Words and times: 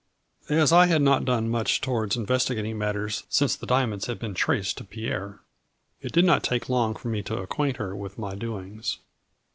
As 0.49 0.71
I 0.73 0.87
had 0.87 1.03
not 1.03 1.25
done 1.25 1.47
much 1.47 1.79
towards 1.79 2.17
investigat 2.17 2.65
ing 2.65 2.75
matters 2.75 3.21
since 3.29 3.55
the 3.55 3.67
diamonds 3.67 4.07
had 4.07 4.17
been 4.17 4.33
traced 4.33 4.79
to 4.79 4.83
Pierre, 4.83 5.41
it 6.01 6.11
did 6.11 6.25
not 6.25 6.41
take 6.41 6.69
long 6.69 6.95
for 6.95 7.09
me 7.09 7.21
to 7.21 7.37
acquaint 7.37 7.77
her 7.77 7.95
with 7.95 8.17
my 8.17 8.33
doings. 8.33 8.97